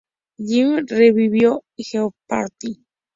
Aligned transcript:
Griffin 0.39 0.87
revivió 0.87 1.61
"Jeopardy! 1.77 2.83